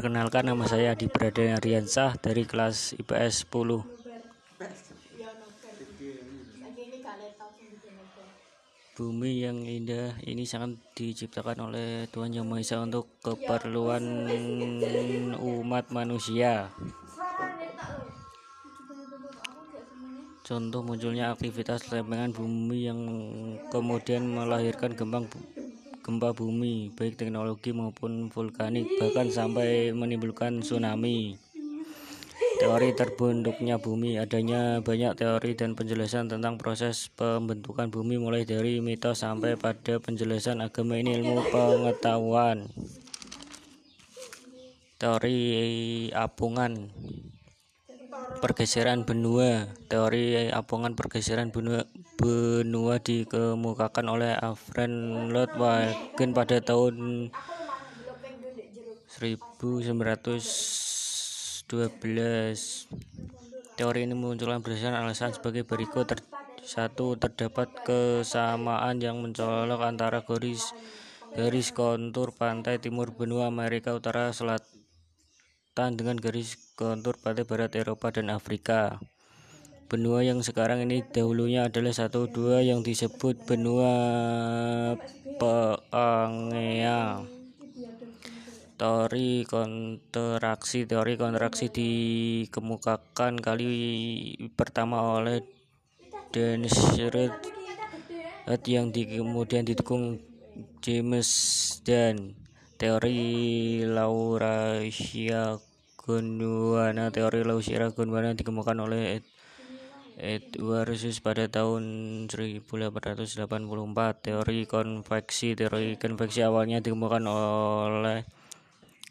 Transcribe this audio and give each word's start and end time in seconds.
Perkenalkan 0.00 0.48
nama 0.48 0.64
saya 0.64 0.96
Adi 0.96 1.12
Bradana 1.12 1.60
Ariansah 1.60 2.16
dari 2.24 2.48
kelas 2.48 2.96
IPS 3.04 3.44
10. 3.52 3.84
Bumi 8.96 9.44
yang 9.44 9.60
indah 9.60 10.16
ini 10.24 10.48
sangat 10.48 10.80
diciptakan 10.96 11.68
oleh 11.68 12.08
Tuhan 12.08 12.32
Yang 12.32 12.46
Maha 12.48 12.64
Esa 12.64 12.80
untuk 12.80 13.12
keperluan 13.20 14.00
umat 15.36 15.92
manusia. 15.92 16.72
Contoh 20.40 20.80
munculnya 20.80 21.28
aktivitas 21.28 21.92
lempengan 21.92 22.32
bumi 22.32 22.88
yang 22.88 23.00
kemudian 23.68 24.24
melahirkan 24.32 24.96
gembang 24.96 25.28
gempa 26.00 26.32
bumi, 26.32 26.90
baik 26.96 27.20
teknologi 27.20 27.70
maupun 27.70 28.32
vulkanik, 28.32 28.88
bahkan 28.98 29.28
sampai 29.28 29.92
menimbulkan 29.92 30.64
tsunami. 30.64 31.36
Teori 32.60 32.92
terbentuknya 32.92 33.80
bumi 33.80 34.20
adanya 34.20 34.84
banyak 34.84 35.16
teori 35.16 35.56
dan 35.56 35.72
penjelasan 35.72 36.28
tentang 36.28 36.60
proses 36.60 37.08
pembentukan 37.16 37.88
bumi 37.88 38.20
mulai 38.20 38.44
dari 38.44 38.84
mitos 38.84 39.24
sampai 39.24 39.56
pada 39.56 39.96
penjelasan 39.96 40.60
agama 40.60 41.00
ini 41.00 41.16
ilmu 41.16 41.40
pengetahuan. 41.48 42.68
Teori 45.00 45.40
apungan 46.12 46.92
pergeseran 48.44 49.08
benua 49.08 49.68
teori 49.88 50.52
apungan 50.52 50.92
pergeseran 50.96 51.52
benua 51.52 51.88
benua 52.20 53.00
dikemukakan 53.00 54.12
oleh 54.12 54.36
Alfred 54.36 54.92
Lord 55.32 55.56
pada 56.36 56.60
tahun 56.60 57.32
1900 59.08 60.80
12 61.70 62.02
teori 63.78 64.00
ini 64.02 64.14
memunculkan 64.18 64.58
berdasarkan 64.58 65.06
alasan 65.06 65.30
sebagai 65.30 65.62
berikut. 65.62 66.10
Ter 66.10 66.18
satu 66.66 67.14
terdapat 67.16 67.70
kesamaan 67.86 69.00
yang 69.00 69.22
mencolok 69.22 69.80
antara 69.80 70.26
garis 70.26 70.74
garis 71.32 71.70
kontur 71.70 72.34
pantai 72.34 72.82
timur 72.82 73.14
benua 73.14 73.46
Amerika 73.48 73.94
Utara 73.94 74.34
Selatan 74.34 75.94
dengan 75.94 76.18
garis 76.18 76.58
kontur 76.74 77.14
pantai 77.22 77.46
barat 77.46 77.70
Eropa 77.78 78.10
dan 78.10 78.34
Afrika 78.34 78.98
benua 79.90 80.22
yang 80.22 80.38
sekarang 80.38 80.86
ini 80.86 81.02
dahulunya 81.02 81.66
adalah 81.66 81.90
satu 81.90 82.30
dua 82.30 82.62
yang 82.62 82.86
disebut 82.86 83.42
benua 83.42 83.90
Pangea 85.42 87.26
teori 88.78 89.42
kontraksi 89.50 90.86
teori 90.86 91.18
kontraksi 91.18 91.74
dikemukakan 91.74 93.42
kali 93.42 93.74
pertama 94.54 95.18
oleh 95.18 95.42
Dennis 96.30 96.94
Reed 96.94 97.34
yang 98.70 98.94
di, 98.94 99.10
kemudian 99.10 99.66
didukung 99.66 100.22
James 100.86 101.30
dan 101.82 102.38
teori 102.78 103.82
Laurasia 103.90 105.58
Gondwana 105.98 107.10
teori 107.10 107.42
Laurasia 107.42 107.90
Gondwana 107.90 108.38
dikemukakan 108.38 108.86
oleh 108.86 109.18
Edward 110.20 111.00
pada 111.24 111.48
tahun 111.48 111.82
1884 112.28 113.48
teori 114.20 114.68
konveksi 114.68 115.56
teori 115.56 115.96
konveksi 115.96 116.44
awalnya 116.44 116.84
dikemukakan 116.84 117.24
oleh 117.24 118.28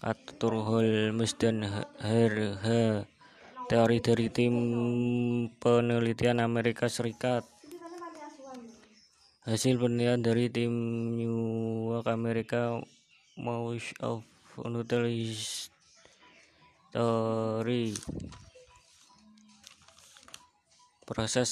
Arthur 0.00 0.64
Holmes 0.64 1.36
dan 1.36 1.60
Herha 2.00 3.04
teori 3.68 4.00
dari 4.00 4.32
tim 4.32 4.56
penelitian 5.60 6.40
Amerika 6.40 6.88
Serikat. 6.88 7.44
Hasil 9.44 9.76
penelitian 9.76 10.24
dari 10.24 10.48
tim 10.48 10.72
New 11.20 11.92
York 11.92 12.08
Amerika 12.08 12.80
Mouse 13.36 13.92
of 14.00 14.24
Nutrition 14.56 15.68
Theory 16.96 17.92
proses 21.04 21.50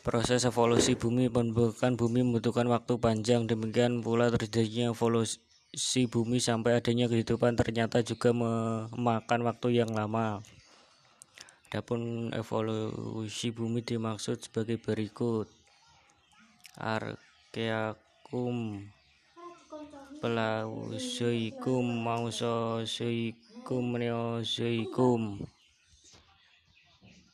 proses 0.00 0.48
evolusi 0.48 0.96
bumi 0.96 1.28
pembentukan 1.28 1.92
bumi 1.96 2.24
membutuhkan 2.24 2.68
waktu 2.72 2.96
panjang 2.96 3.44
demikian 3.44 4.00
pula 4.00 4.32
terjadinya 4.32 4.96
evolusi 4.96 5.40
si 5.70 6.10
bumi 6.10 6.42
sampai 6.42 6.82
adanya 6.82 7.06
kehidupan 7.06 7.54
ternyata 7.54 8.02
juga 8.02 8.34
memakan 8.34 9.46
waktu 9.46 9.78
yang 9.82 9.94
lama. 9.94 10.42
Adapun 11.70 12.34
evolusi 12.34 13.54
bumi 13.54 13.78
dimaksud 13.86 14.42
sebagai 14.42 14.82
berikut. 14.82 15.46
Arkeakum 16.74 18.56
Pelauzoikum 20.18 21.86
Mausozoikum 22.02 23.84
Neozoikum 23.94 25.46